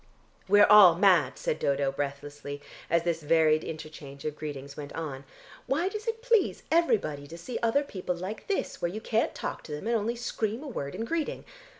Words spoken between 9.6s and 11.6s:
to them, and only scream a word in greeting?